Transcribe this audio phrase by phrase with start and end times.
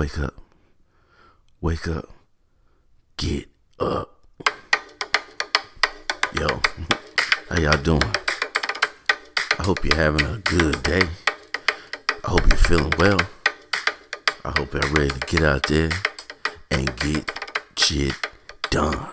[0.00, 0.34] Wake up.
[1.60, 2.08] Wake up.
[3.18, 4.08] Get up.
[6.32, 6.48] Yo,
[7.50, 8.10] how y'all doing?
[9.58, 11.02] I hope you're having a good day.
[12.24, 13.18] I hope you're feeling well.
[14.42, 15.90] I hope you're ready to get out there
[16.70, 17.30] and get
[17.76, 18.14] shit
[18.70, 19.06] done.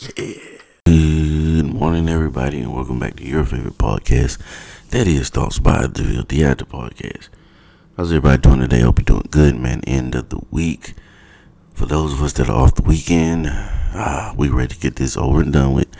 [0.00, 0.34] Yeah.
[0.86, 4.38] Good morning, everybody, and welcome back to your favorite podcast.
[4.90, 7.28] That is Thoughts by the Theater Podcast.
[7.98, 8.82] How's everybody doing today?
[8.82, 9.80] Hope you're doing good, man.
[9.84, 10.94] End of the week.
[11.74, 15.16] For those of us that are off the weekend, ah, we ready to get this
[15.16, 15.92] over and done with.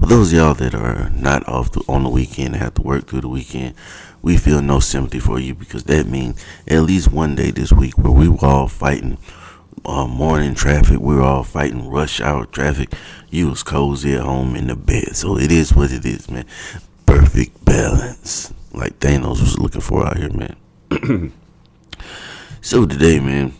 [0.00, 3.06] For those y'all that are not off the, on the weekend and have to work
[3.06, 3.76] through the weekend,
[4.22, 7.96] we feel no sympathy for you because that means at least one day this week
[7.96, 9.16] where we were all fighting
[9.84, 12.92] uh, morning traffic, we were all fighting rush hour traffic.
[13.30, 16.46] You was cozy at home in the bed, so it is what it is, man.
[17.06, 20.56] Perfect balance, like Thanos was looking for out here, man.
[22.60, 23.52] so today, man.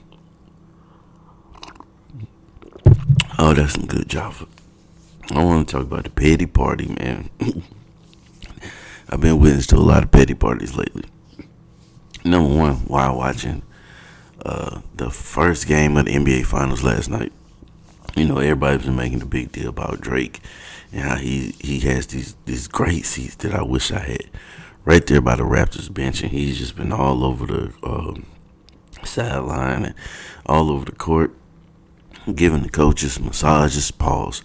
[3.39, 4.47] Oh, that's some good Java.
[5.31, 7.29] I want to talk about the petty party, man.
[9.09, 11.05] I've been witness to a lot of petty parties lately.
[12.25, 13.63] Number one, while watching
[14.45, 17.33] uh, the first game of the NBA Finals last night,
[18.17, 20.41] you know everybody's been making a big deal about Drake
[20.93, 24.25] and how he he has these these great seats that I wish I had
[24.87, 28.25] right there by the Raptors bench, and he's just been all over the um,
[29.05, 29.95] sideline and
[30.47, 31.35] all over the court,
[32.35, 34.43] giving the coaches massages, pause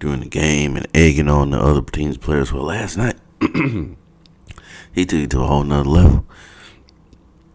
[0.00, 2.52] during the game, and egging on the other team's players.
[2.52, 6.26] Well, last night he took it to a whole nother level.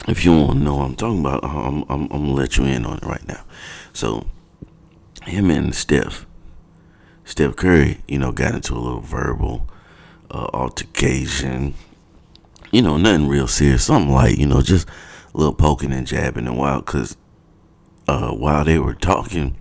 [0.08, 2.66] If you want to know what I'm talking about, I'm, I'm, I'm gonna let you
[2.66, 3.44] in on it right now.
[3.92, 4.28] So,
[5.24, 6.28] him and Steph,
[7.26, 9.68] Steph Curry, you know, got into a little verbal
[10.32, 11.74] uh, altercation
[12.72, 14.88] you know, nothing real serious, something like, you know, just
[15.34, 17.18] a little poking and jabbing and while, cause
[18.08, 19.56] uh, while they were talking,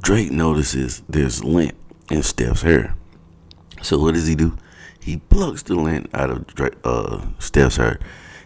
[0.00, 1.74] Drake notices there's lint
[2.10, 2.96] in Steph's hair.
[3.82, 4.56] So what does he do?
[5.00, 7.98] He plucks the lint out of Drake, uh, Steph's hair,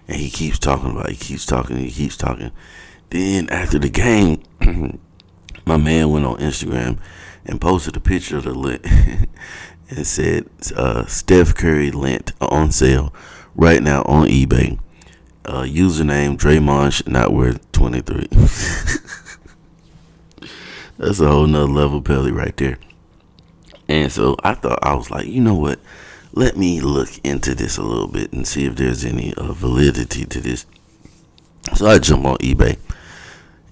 [0.08, 1.10] and he keeps talking about.
[1.10, 1.12] It.
[1.12, 1.76] He keeps talking.
[1.76, 2.50] He keeps talking.
[3.10, 4.42] Then after the game,
[5.66, 6.98] my man went on Instagram
[7.44, 8.84] and posted a picture of the lint,
[9.88, 13.12] and said uh, Steph Curry lint on sale
[13.54, 14.78] right now on eBay.
[15.44, 18.26] Uh, username Draymond not worth twenty three.
[20.98, 22.78] That's a whole nother level Pelly right there.
[23.88, 25.78] And so I thought I was like, you know what?
[26.32, 30.24] Let me look into this a little bit and see if there's any uh, validity
[30.24, 30.66] to this.
[31.74, 32.78] So I jump on eBay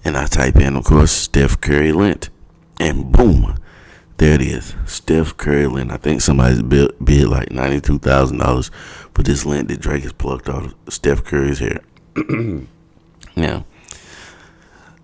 [0.03, 2.29] and I type in, of course, Steph Curry lint,
[2.79, 3.57] and boom,
[4.17, 4.75] there it is.
[4.85, 5.91] Steph Curry lint.
[5.91, 8.71] I think somebody's bid, bid like $92,000
[9.13, 11.81] for this lint that Drake has plucked out of Steph Curry's hair.
[13.35, 13.65] now,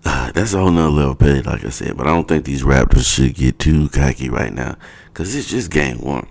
[0.04, 1.96] uh, that's a whole nother level petty, like I said.
[1.96, 5.70] But I don't think these Raptors should get too cocky right now because it's just
[5.70, 6.26] game one.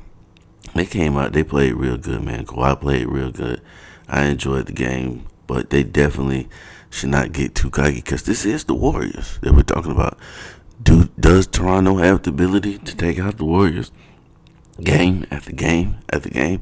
[0.74, 2.46] They came out, they played real good, man.
[2.46, 3.62] Kawhi played real good.
[4.08, 6.50] I enjoyed the game, but they definitely
[6.90, 10.18] should not get too cocky because this is the Warriors that we're talking about
[10.82, 13.92] do does Toronto have the ability to take out the Warriors
[14.82, 16.62] game after game after game?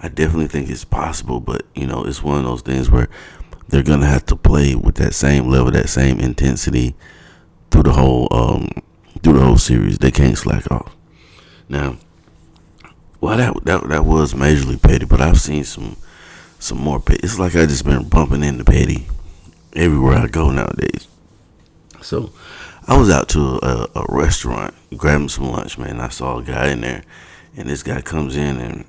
[0.00, 3.08] I definitely think it's possible, but you know, it's one of those things where
[3.68, 6.94] they're gonna have to play with that same level, that same intensity
[7.70, 8.68] through the whole um
[9.22, 9.98] through the whole series.
[9.98, 10.94] They can't slack off.
[11.68, 11.96] Now,
[13.20, 15.96] well, that that that was majorly petty, but I've seen some
[16.58, 17.20] some more petty.
[17.22, 19.06] It's like I just been bumping into petty
[19.74, 21.08] everywhere I go nowadays.
[22.04, 22.32] So
[22.86, 26.00] I was out to a, a restaurant grabbing some lunch, man.
[26.00, 27.02] I saw a guy in there,
[27.56, 28.84] and this guy comes in and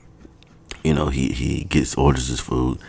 [0.84, 2.80] you know he he gets orders his food.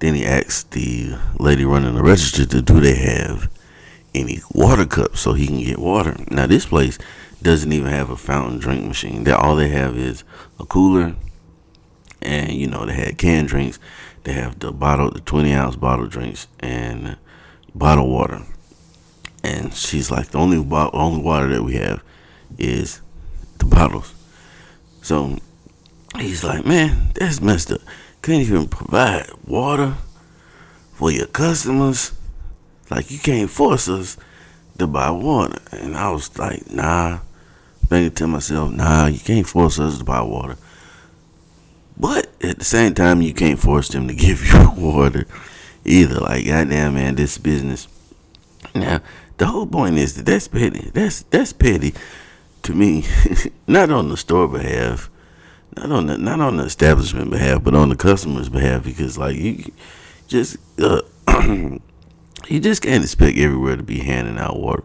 [0.00, 3.48] Then he asks the lady running the register to do they have
[4.14, 6.16] any water cups so he can get water.
[6.28, 6.98] Now this place
[7.40, 9.24] doesn't even have a fountain drink machine.
[9.24, 10.24] That all they have is
[10.58, 11.14] a cooler,
[12.20, 13.78] and you know they had canned drinks.
[14.24, 17.16] They have the bottle, the twenty ounce bottle drinks, and
[17.76, 18.44] bottled water
[19.42, 22.02] and she's like, the only bo- only water that we have
[22.58, 23.00] is
[23.58, 24.14] the bottles.
[25.02, 25.38] So
[26.18, 27.80] he's like, man, that's messed up.
[28.22, 29.94] Can't even provide water
[30.94, 32.12] for your customers.
[32.90, 34.16] Like you can't force us
[34.78, 35.60] to buy water.
[35.72, 37.20] And I was like, nah.
[37.86, 40.56] Thinking to myself, nah, you can't force us to buy water.
[41.96, 45.26] But at the same time, you can't force them to give you water
[45.84, 46.20] either.
[46.20, 47.88] Like, goddamn, man, this business.
[48.74, 49.00] Now,
[49.38, 50.90] the whole point is that that's petty.
[50.92, 51.94] That's that's petty
[52.62, 53.04] to me.
[53.66, 55.10] not on the store behalf,
[55.76, 58.84] not on the not on the establishment behalf, but on the customer's behalf.
[58.84, 59.72] Because like you
[60.26, 61.02] just uh,
[62.48, 64.84] you just can't expect everywhere to be handing out water.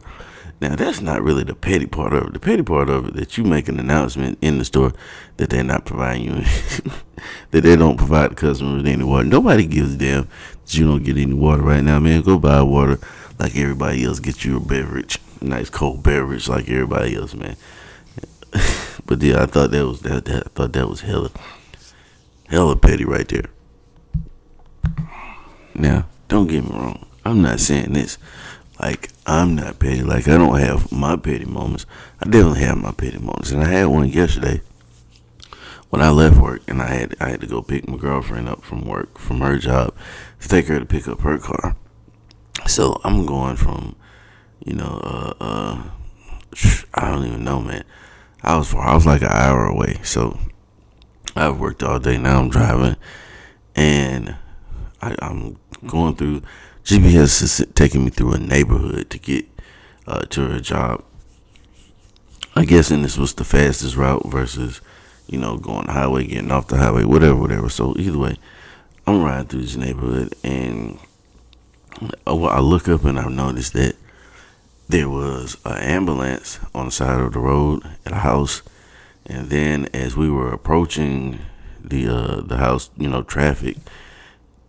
[0.61, 2.33] Now that's not really the petty part of it.
[2.33, 4.93] The petty part of it that you make an announcement in the store
[5.37, 6.35] that they're not providing you
[7.51, 9.27] that they don't provide the customer with any water.
[9.27, 10.29] Nobody gives a damn
[10.61, 12.21] that you don't get any water right now, man.
[12.21, 12.99] Go buy water
[13.43, 14.19] like everybody else.
[14.19, 17.57] Get you a beverage, a nice cold beverage like everybody else, man.
[19.05, 21.29] but yeah, I thought that was that, that I thought that was hella
[22.47, 23.49] hella petty right there.
[25.75, 27.05] Now, don't get me wrong.
[27.25, 28.17] I'm not saying this
[28.79, 30.03] like I'm not petty.
[30.03, 31.85] Like I don't have my petty moments.
[32.21, 34.61] I definitely have my petty moments, and I had one yesterday
[35.89, 38.63] when I left work, and I had I had to go pick my girlfriend up
[38.63, 39.93] from work from her job
[40.39, 41.75] to take her to pick up her car.
[42.67, 43.95] So I'm going from,
[44.63, 45.83] you know, uh, uh,
[46.93, 47.83] I don't even know, man.
[48.41, 48.87] I was far.
[48.87, 49.99] I was like an hour away.
[50.03, 50.37] So
[51.35, 52.17] I've worked all day.
[52.17, 52.97] Now I'm driving,
[53.75, 54.35] and
[55.01, 55.57] I, I'm
[55.87, 56.41] going through
[56.83, 59.45] GPS is taking me through a neighborhood to get
[60.05, 61.03] uh, to her job.
[62.55, 64.81] I guess and this was the fastest route versus,
[65.27, 67.69] you know, going the highway, getting off the highway, whatever, whatever.
[67.69, 68.35] So either way,
[69.07, 70.99] I'm riding through this neighborhood and
[72.25, 73.95] I look up and I noticed that
[74.89, 78.61] there was an ambulance on the side of the road at a house,
[79.25, 81.39] and then as we were approaching
[81.83, 83.77] the uh, the house, you know, traffic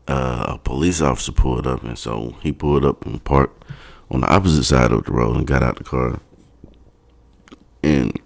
[0.06, 3.64] uh, a police officer pulled up, and so he pulled up and parked
[4.10, 6.20] on the opposite side of the road and got out the car
[7.82, 8.18] and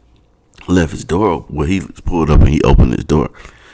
[0.66, 1.46] left his door.
[1.48, 3.30] Well, he pulled up and he opened his door,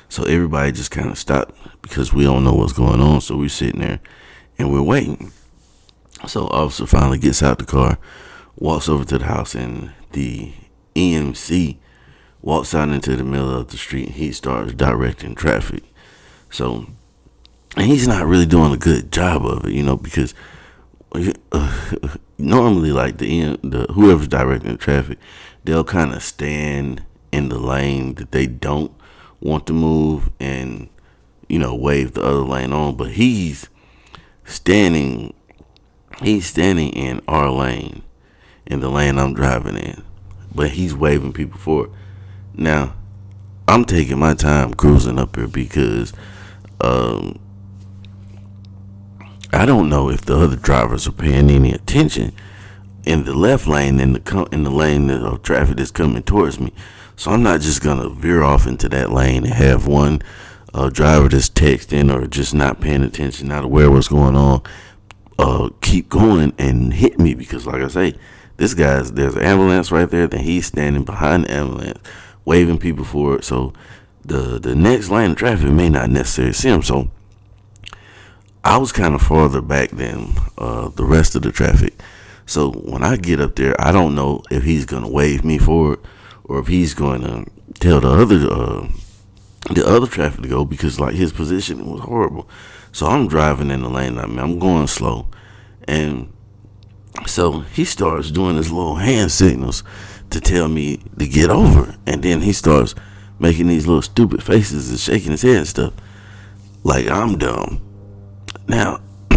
[0.08, 3.20] so everybody just kind of stopped because we don't know what's going on.
[3.20, 4.00] So we're sitting there
[4.58, 5.32] and we're waiting.
[6.26, 7.98] So officer finally gets out the car,
[8.56, 10.52] walks over to the house, and the
[10.94, 11.76] EMC
[12.40, 14.10] walks out into the middle of the street.
[14.10, 15.82] He starts directing traffic.
[16.50, 16.86] So
[17.76, 20.34] and he's not really doing a good job of it, you know, because
[21.52, 25.18] uh, normally, like the the whoever's directing the traffic,
[25.64, 28.92] they'll kind of stand in the lane that they don't
[29.40, 30.88] want to move and
[31.48, 33.68] you know wave the other lane on, but he's
[34.44, 35.34] standing,
[36.22, 38.02] he's standing in our lane,
[38.66, 40.02] in the lane I'm driving in,
[40.54, 41.90] but he's waving people forward.
[42.54, 42.94] Now,
[43.66, 46.12] I'm taking my time cruising up here because
[46.80, 47.38] um,
[49.52, 52.32] I don't know if the other drivers are paying any attention
[53.04, 56.72] in the left lane in the in the lane of traffic that's coming towards me.
[57.16, 60.22] So I'm not just gonna veer off into that lane and have one
[60.74, 64.60] uh, driver that's texting or just not paying attention, not aware what's going on,
[65.38, 68.14] uh, keep going and hit me because, like I say,
[68.56, 70.26] this guy's there's an ambulance right there.
[70.26, 72.00] Then he's standing behind the ambulance,
[72.44, 73.44] waving people for it.
[73.44, 73.72] So
[74.24, 76.82] the the next line of traffic may not necessarily see him.
[76.82, 77.08] So
[78.64, 81.94] I was kind of farther back than uh, the rest of the traffic.
[82.46, 86.00] So when I get up there, I don't know if he's gonna wave me forward
[86.44, 87.46] or if he's to
[87.80, 88.88] tell the other uh,
[89.70, 92.48] the other traffic to go because like his position was horrible.
[92.92, 94.18] So I'm driving in the lane.
[94.18, 95.26] I mean, I'm going slow,
[95.88, 96.32] and
[97.26, 99.82] so he starts doing his little hand signals
[100.30, 102.94] to tell me to get over, and then he starts
[103.38, 105.92] making these little stupid faces and shaking his head and stuff
[106.82, 107.80] like I'm dumb.
[108.68, 109.00] Now,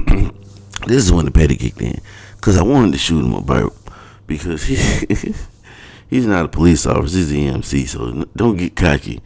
[0.86, 2.00] this is when the petty kicked in,
[2.36, 3.74] because I wanted to shoot him a burp,
[4.28, 4.76] because he
[6.10, 9.22] he's not a police officer, he's an EMC, so don't get cocky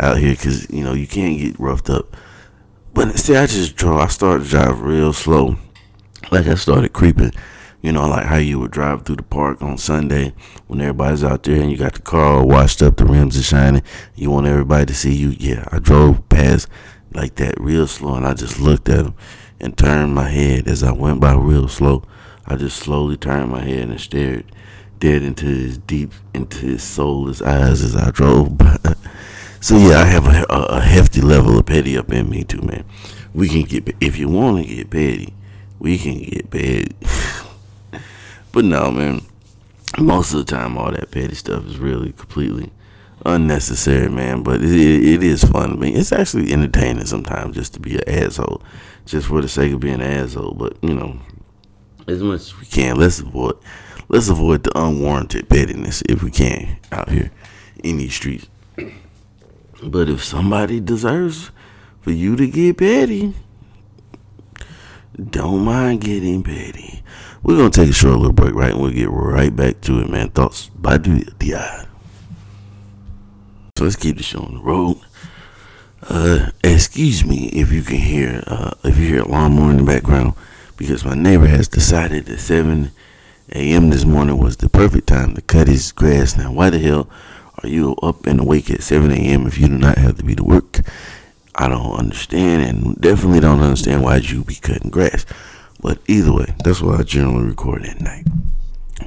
[0.00, 2.16] out here, because you know you can't get roughed up.
[2.92, 4.00] But see, I just drove.
[4.00, 5.56] I started to drive real slow,
[6.30, 7.32] like I started creeping.
[7.82, 10.32] You know, like how you would drive through the park on Sunday
[10.68, 13.42] when everybody's out there and you got the car all washed up, the rims are
[13.42, 13.82] shining.
[14.14, 15.34] You want everybody to see you.
[15.38, 16.66] Yeah, I drove past
[17.12, 19.14] like that real slow and I just looked at him
[19.60, 22.04] and turned my head as I went by real slow.
[22.46, 24.46] I just slowly turned my head and stared
[24.98, 28.78] dead into his deep, into his soulless eyes as I drove by.
[29.64, 32.84] So yeah, I have a, a, hefty level of petty up in me too, man.
[33.32, 35.32] We can get if you want to get petty,
[35.78, 36.94] we can get petty.
[38.52, 39.22] but no, man.
[39.98, 42.72] Most of the time, all that petty stuff is really completely
[43.24, 44.42] unnecessary, man.
[44.42, 45.94] But it, it is fun to me.
[45.94, 48.60] It's actually entertaining sometimes just to be an asshole
[49.06, 50.52] just for the sake of being an asshole.
[50.52, 51.18] But you know,
[52.06, 53.56] as much as we can, let's avoid
[54.10, 57.30] let's avoid the unwarranted pettiness if we can out here
[57.82, 58.46] in these streets.
[59.84, 61.50] But if somebody deserves
[62.00, 63.34] for you to get petty,
[65.30, 67.02] don't mind getting petty.
[67.42, 68.72] We're gonna take a short little break, right?
[68.72, 70.30] And we'll get right back to it, man.
[70.30, 71.86] Thoughts by the eye.
[73.76, 75.00] So let's keep the show on the road.
[76.08, 79.84] Uh, excuse me if you can hear uh, if you hear a lawnmower in the
[79.84, 80.34] background
[80.76, 82.90] because my neighbor has decided that 7
[83.52, 83.90] a.m.
[83.90, 86.36] this morning was the perfect time to cut his grass.
[86.36, 87.08] Now, why the hell
[87.64, 89.46] are you up and awake at 7 a.m.
[89.46, 90.80] if you do not have to be to work?
[91.54, 95.24] I don't understand, and definitely don't understand why you be cutting grass.
[95.80, 98.26] But either way, that's why I generally record at night.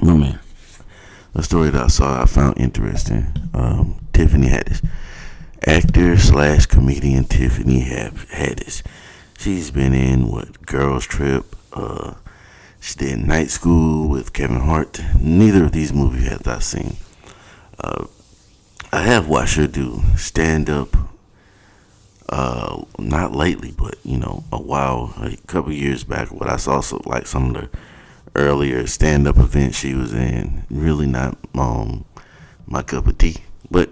[0.02, 0.40] My man,
[1.34, 3.26] a story that I saw I found interesting.
[3.54, 4.84] Um, Tiffany Haddish,
[5.64, 8.82] actor slash comedian Tiffany Haddish.
[9.38, 11.44] She's been in what Girls Trip.
[11.72, 12.14] Uh,
[12.80, 15.00] she did Night School with Kevin Hart.
[15.20, 16.96] Neither of these movies have I seen.
[17.78, 18.06] Uh,
[18.90, 20.96] I have watched her do stand up.
[22.30, 26.30] Uh, not lately, but you know, a while, a couple years back.
[26.30, 27.78] What I saw, so like some of the
[28.34, 30.64] earlier stand up events she was in.
[30.70, 32.04] Really not um
[32.66, 33.36] my cup of tea,
[33.70, 33.90] but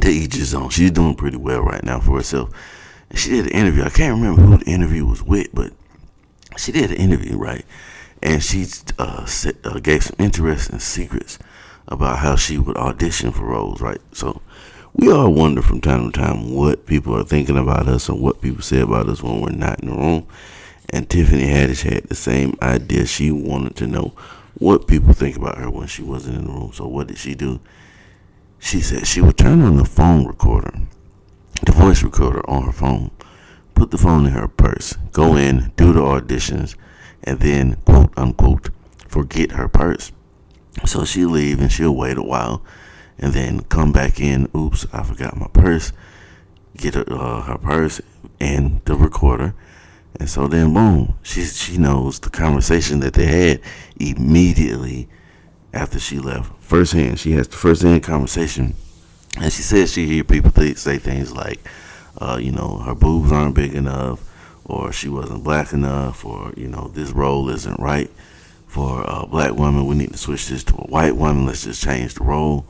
[0.00, 0.70] to each his own.
[0.70, 2.50] She's doing pretty well right now for herself.
[3.10, 3.82] And she did an interview.
[3.84, 5.72] I can't remember who the interview was with, but
[6.56, 7.64] she did an interview, right?
[8.22, 8.66] And she
[8.98, 9.26] uh,
[9.64, 11.38] uh, gave some interesting secrets
[11.88, 14.00] about how she would audition for roles, right?
[14.12, 14.40] So
[14.94, 18.40] we all wonder from time to time what people are thinking about us and what
[18.40, 20.26] people say about us when we're not in the room.
[20.90, 23.06] And Tiffany Haddish had the same idea.
[23.06, 24.14] She wanted to know
[24.54, 26.72] what people think about her when she wasn't in the room.
[26.72, 27.60] So what did she do?
[28.58, 30.74] She said she would turn on the phone recorder,
[31.64, 33.10] the voice recorder on her phone,
[33.74, 36.74] put the phone in her purse, go in, do the auditions,
[37.22, 38.70] and then quote unquote
[39.06, 40.10] forget her purse.
[40.86, 42.62] So she leave and she'll wait a while
[43.18, 44.48] and then come back in.
[44.56, 45.92] Oops, I forgot my purse.
[46.76, 48.00] Get her, uh, her purse
[48.40, 49.54] and the recorder.
[50.18, 53.60] And so then, boom, she she knows the conversation that they had
[54.00, 55.08] immediately
[55.72, 56.52] after she left.
[56.62, 58.74] First hand, she has the first hand conversation,
[59.40, 61.60] and she says she hear people th- say things like,
[62.20, 64.20] uh, you know, her boobs aren't big enough,
[64.64, 68.10] or she wasn't black enough, or you know, this role isn't right
[68.78, 69.88] for a black woman.
[69.88, 71.46] We need to switch this to a white woman.
[71.46, 72.64] Let's just change the role.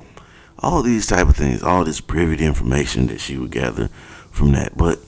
[0.58, 3.88] All these type of things, all this private information that she would gather
[4.30, 4.74] from that.
[4.74, 5.00] But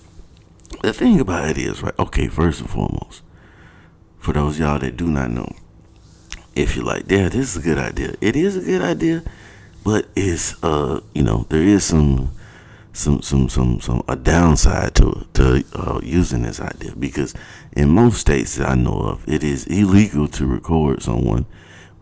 [0.82, 1.98] the thing about it is, right?
[1.98, 3.22] Okay, first and foremost,
[4.18, 5.50] for those y'all that do not know,
[6.54, 8.14] if you're like, yeah, this is a good idea.
[8.20, 9.22] It is a good idea,
[9.82, 12.30] but it's uh, you know, there is some
[12.92, 17.34] some some some some a downside to to uh, using this idea because
[17.72, 21.46] in most states that I know of, it is illegal to record someone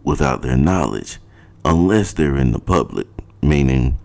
[0.02, 1.18] without their knowledge,
[1.64, 3.06] unless they're in the public.
[3.42, 3.98] Meaning,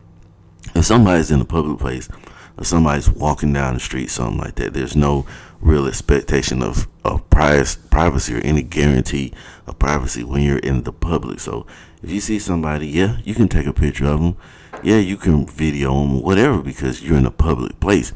[0.76, 2.10] if somebody's in a public place,
[2.58, 5.26] or somebody's walking down the street, something like that, there's no
[5.62, 9.34] real expectation of, of privacy or any guarantee
[9.66, 11.40] of privacy when you're in the public.
[11.40, 11.66] So
[12.04, 14.38] if you see somebody, yeah, you can take a picture of them.
[14.84, 18.12] Yeah, you can video them, whatever, because you're in a public place.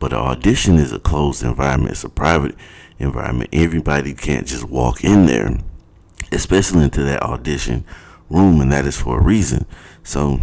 [0.00, 1.92] But an audition is a closed environment.
[1.92, 2.56] It's a private
[2.98, 3.50] environment.
[3.52, 5.56] Everybody can't just walk in there,
[6.32, 7.84] especially into that audition
[8.28, 9.66] room, and that is for a reason.
[10.02, 10.40] So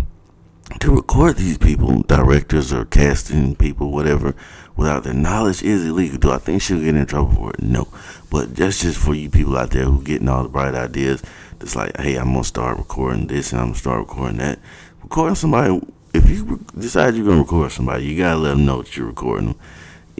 [0.80, 4.36] to record these people, directors or casting people, whatever,
[4.75, 6.18] without their knowledge is illegal.
[6.18, 7.62] Do I think she'll get in trouble for it?
[7.62, 7.88] No.
[8.30, 11.24] But that's just for you people out there who getting all the bright ideas.
[11.66, 14.60] It's like, hey, I'm gonna start recording this and I'm gonna start recording that.
[15.02, 15.82] Recording somebody.
[16.14, 19.48] If you decide you're gonna record somebody, you gotta let them know that you're recording
[19.48, 19.60] them.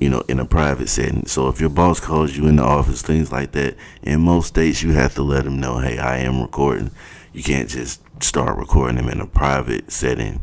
[0.02, 1.28] You know, in a private setting.
[1.28, 4.82] So if your boss calls you in the office, things like that, in most states
[4.82, 6.90] you have to let them know, hey, I am recording.
[7.32, 10.42] You can't just start recording them in a private setting.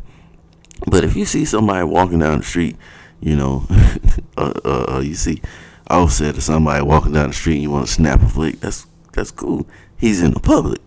[0.87, 2.77] But if you see somebody walking down the street
[3.19, 3.65] you know,
[4.37, 5.41] uh, uh, uh, you see
[5.89, 8.87] Offset or somebody walking down the street and you want to snap a flick, that's
[9.11, 9.67] that's cool.
[9.97, 10.79] He's in the public.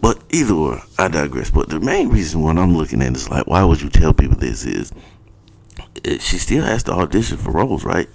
[0.00, 1.50] But either way, I digress.
[1.50, 4.36] But the main reason what I'm looking at is like, why would you tell people
[4.36, 4.92] this is
[6.20, 8.08] she still has to audition for roles, right?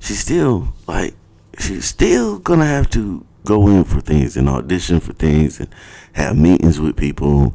[0.00, 1.14] She's still like
[1.58, 5.68] she's still gonna have to go in for things and audition for things and
[6.12, 7.54] have meetings with people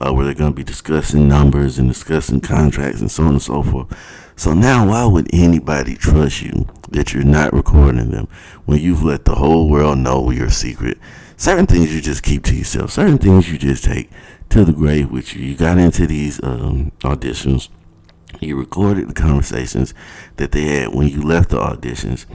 [0.00, 3.62] uh, where they're gonna be discussing numbers and discussing contracts and so on and so
[3.62, 3.88] forth.
[4.36, 8.28] So now, why would anybody trust you that you're not recording them
[8.64, 10.98] when you've let the whole world know your secret?
[11.42, 12.92] Certain things you just keep to yourself.
[12.92, 14.08] Certain things you just take
[14.48, 15.44] to the grave with you.
[15.44, 17.68] You got into these um, auditions.
[18.38, 19.92] You recorded the conversations
[20.36, 22.26] that they had when you left the auditions.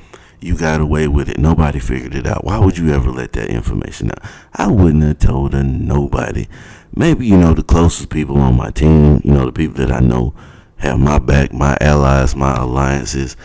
[0.42, 1.38] You got away with it.
[1.38, 2.44] Nobody figured it out.
[2.44, 4.30] Why would you ever let that information out?
[4.54, 6.50] I wouldn't have told her nobody.
[6.94, 10.02] Maybe, you know, the closest people on my team, you know, the people that I
[10.02, 10.34] know
[10.80, 13.38] have my back, my allies, my alliances,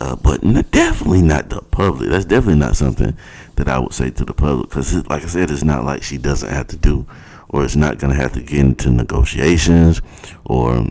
[0.00, 2.10] uh, but definitely not the public.
[2.10, 3.16] That's definitely not something
[3.58, 6.16] that I would say to the public because, like I said, it's not like she
[6.16, 7.06] doesn't have to do,
[7.48, 10.00] or it's not going to have to get into negotiations
[10.44, 10.88] or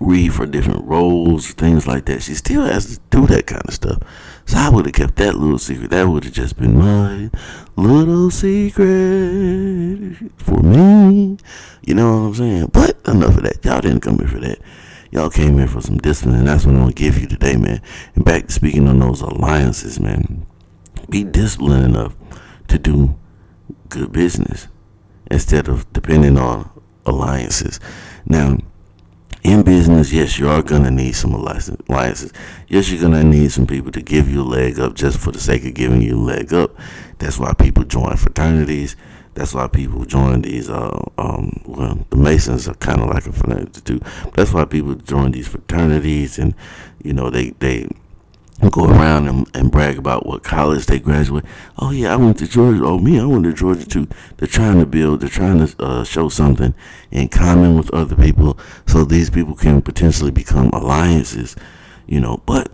[0.00, 2.22] read for different roles, things like that.
[2.22, 4.02] She still has to do that kind of stuff.
[4.44, 5.90] So I would have kept that little secret.
[5.90, 7.30] That would have just been my
[7.76, 11.38] little secret for me.
[11.86, 12.70] You know what I'm saying?
[12.72, 13.64] But enough of that.
[13.64, 14.58] Y'all didn't come here for that.
[15.12, 17.80] Y'all came here for some discipline, and that's what I'm gonna give you today, man.
[18.16, 20.44] And back to speaking on those alliances, man.
[21.08, 22.14] Be disciplined enough
[22.68, 23.16] to do
[23.88, 24.68] good business
[25.30, 26.70] instead of depending on
[27.04, 27.80] alliances.
[28.24, 28.58] Now,
[29.42, 32.32] in business, yes, you are gonna need some alliances.
[32.66, 35.38] Yes, you're gonna need some people to give you a leg up just for the
[35.38, 36.76] sake of giving you a leg up.
[37.18, 38.96] That's why people join fraternities.
[39.34, 40.68] That's why people join these.
[40.68, 44.00] Uh, um, well, the Masons are kind of like a fraternity too.
[44.34, 46.54] That's why people join these fraternities, and
[47.04, 47.88] you know they they
[48.70, 51.44] go around and, and brag about what college they graduate.
[51.78, 52.84] Oh yeah, I went to Georgia.
[52.84, 54.08] Oh me, I went to Georgia too.
[54.36, 55.20] They're trying to build.
[55.20, 56.74] They're trying to uh, show something
[57.10, 61.54] in common with other people, so these people can potentially become alliances.
[62.06, 62.70] You know, but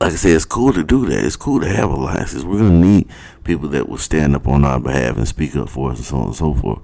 [0.00, 1.24] like I said, it's cool to do that.
[1.24, 2.44] It's cool to have alliances.
[2.44, 3.08] We're gonna need
[3.44, 6.16] people that will stand up on our behalf and speak up for us, and so
[6.16, 6.80] on and so forth.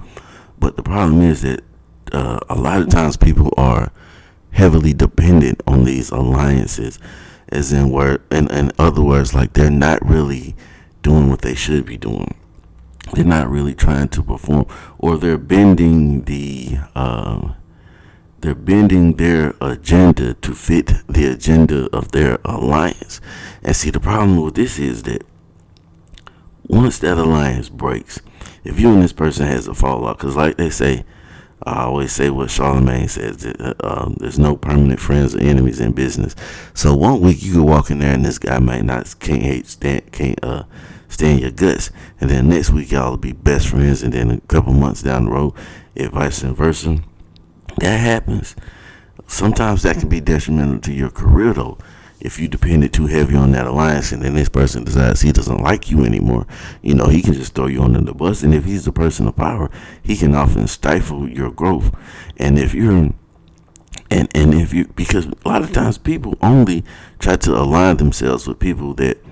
[0.59, 1.63] But the problem is that
[2.13, 3.91] uh, a lot of times people are
[4.51, 6.99] heavily dependent on these alliances
[7.51, 10.55] as in word in, in other words like they're not really
[11.03, 12.35] doing what they should be doing.
[13.15, 14.67] They're not really trying to perform
[14.99, 17.55] or they're bending the uh,
[18.41, 23.21] they're bending their agenda to fit the agenda of their alliance.
[23.63, 25.23] And see the problem with this is that
[26.69, 28.21] once that alliance breaks
[28.65, 31.05] if you and this person has a fallout because like they say
[31.69, 35.81] I always say what Charlamagne says that uh, um, there's no permanent friends or enemies
[35.81, 36.35] in business.
[36.75, 39.67] So one week you could walk in there and this guy might not can't hate
[39.67, 40.65] stand can't uh
[41.09, 44.41] stand your guts, and then next week y'all will be best friends, and then a
[44.43, 45.55] couple months down the road,
[45.95, 46.99] if vice versa,
[47.79, 48.55] that happens.
[49.27, 51.79] Sometimes that can be detrimental to your career though
[52.21, 55.63] if you depended too heavy on that alliance and then this person decides he doesn't
[55.63, 56.47] like you anymore,
[56.83, 58.43] you know, he can just throw you under the bus.
[58.43, 59.71] And if he's the person of power,
[60.03, 61.95] he can often stifle your growth.
[62.37, 63.11] And if you're
[64.11, 66.85] and and if you because a lot of times people only
[67.19, 69.23] try to align themselves with people that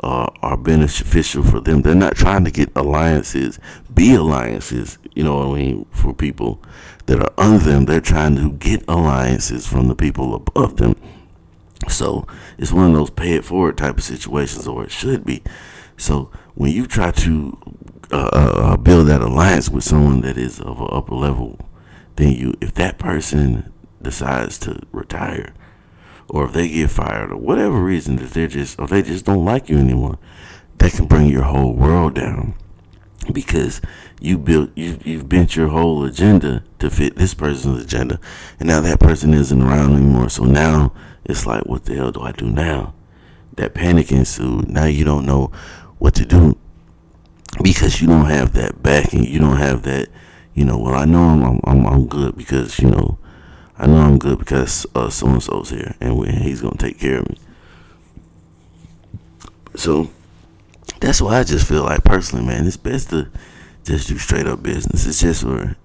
[0.00, 1.82] uh, are beneficial for them.
[1.82, 3.58] They're not trying to get alliances,
[3.92, 6.62] be alliances, you know what I mean, for people
[7.06, 7.84] that are under them.
[7.86, 10.96] They're trying to get alliances from the people above them
[11.88, 12.26] so
[12.58, 15.42] it's one of those pay it forward type of situations, or it should be.
[15.96, 17.58] So when you try to
[18.12, 21.58] uh, uh, uh, build that alliance with someone that is of an upper level
[22.16, 23.72] then you, if that person
[24.02, 25.54] decides to retire,
[26.28, 29.44] or if they get fired, or whatever reason that they're just, or they just don't
[29.44, 30.18] like you anymore,
[30.78, 32.54] that can bring your whole world down
[33.32, 33.80] because
[34.20, 38.20] you built you you've bent your whole agenda to fit this person's agenda
[38.60, 40.92] and now that person isn't around anymore so now
[41.28, 42.94] it's like, what the hell do I do now?
[43.56, 44.68] That panic ensued.
[44.68, 45.50] Now you don't know
[45.98, 46.56] what to do
[47.62, 49.24] because you don't have that backing.
[49.24, 50.08] You don't have that,
[50.54, 53.18] you know, well, I know I'm, I'm, I'm good because, you know,
[53.78, 56.98] I know I'm good because uh, so and so's here and he's going to take
[56.98, 57.38] care of me.
[59.74, 60.10] So
[61.00, 63.28] that's why I just feel like personally, man, it's best to
[63.84, 65.06] just do straight up business.
[65.06, 65.76] It's just for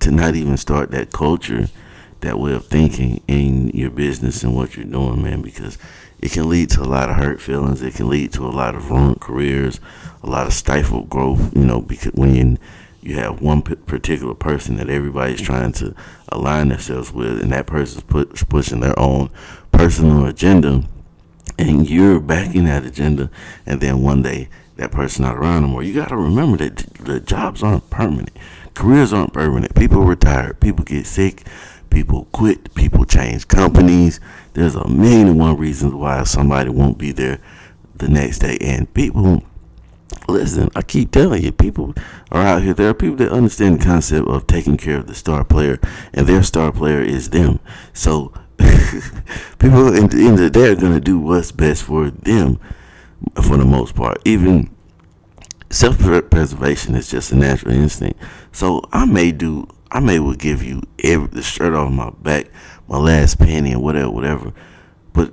[0.00, 1.68] to not even start that culture
[2.20, 5.78] that way of thinking in your business and what you're doing, man, because
[6.20, 7.82] it can lead to a lot of hurt feelings.
[7.82, 9.80] It can lead to a lot of ruined careers,
[10.22, 11.56] a lot of stifled growth.
[11.56, 12.58] You know, because when you,
[13.14, 15.94] have one particular person that everybody's trying to
[16.28, 19.30] align themselves with, and that person's put, pushing their own
[19.72, 20.82] personal agenda,
[21.56, 23.30] and you're backing that agenda,
[23.64, 25.82] and then one day that person not around anymore.
[25.82, 28.36] You got to remember that the jobs aren't permanent,
[28.74, 29.74] careers aren't permanent.
[29.74, 31.44] People retire, people get sick
[31.90, 32.74] People quit.
[32.74, 34.20] People change companies.
[34.54, 37.38] There's a million and one reasons why somebody won't be there
[37.96, 38.58] the next day.
[38.60, 39.42] And people,
[40.28, 41.94] listen, I keep telling you, people
[42.30, 42.74] are out here.
[42.74, 45.78] There are people that understand the concept of taking care of the star player,
[46.12, 47.60] and their star player is them.
[47.92, 48.32] So
[49.58, 52.58] people in the end of the day are going to do what's best for them
[53.42, 54.18] for the most part.
[54.24, 54.70] Even
[55.70, 58.20] self preservation is just a natural instinct.
[58.52, 62.46] So I may do I may will give you every the shirt off my back,
[62.88, 64.52] my last penny, and whatever, whatever.
[65.12, 65.32] But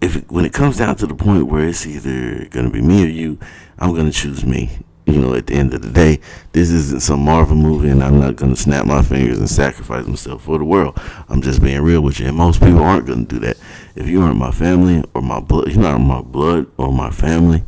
[0.00, 3.04] if it, when it comes down to the point where it's either gonna be me
[3.04, 3.38] or you,
[3.78, 4.78] I'm gonna choose me.
[5.06, 6.20] You know, at the end of the day,
[6.52, 10.42] this isn't some Marvel movie, and I'm not gonna snap my fingers and sacrifice myself
[10.42, 11.00] for the world.
[11.28, 13.56] I'm just being real with you, and most people aren't gonna do that.
[13.94, 17.64] If you aren't my family or my blood, you're not my blood or my family,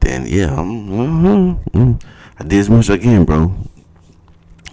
[0.00, 1.94] then yeah, I'm, uh, uh,
[2.38, 3.52] I did as much as I can, bro.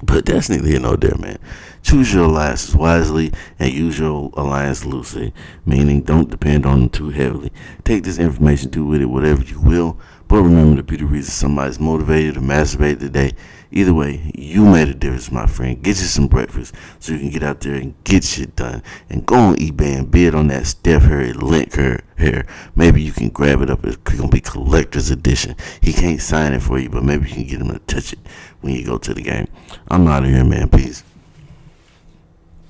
[0.06, 1.40] But that's neither here nor there, man.
[1.82, 5.34] Choose your alliances wisely and use your alliance loosely,
[5.66, 7.52] meaning don't depend on them too heavily.
[7.84, 11.32] Take this information, do with it whatever you will, but remember to be the reason
[11.32, 13.34] somebody's motivated to masturbate today.
[13.72, 15.82] Either way, you made a difference, my friend.
[15.82, 18.84] Get you some breakfast so you can get out there and get shit done.
[19.10, 22.46] And go on eBay and bid on that Steph Curry link hair.
[22.76, 23.84] Maybe you can grab it up.
[23.84, 25.56] It's gonna be collector's edition.
[25.82, 28.20] He can't sign it for you, but maybe you can get him to touch it
[28.64, 29.48] when you go to the game.
[29.90, 30.70] I'm out of here, man.
[30.70, 31.04] Peace.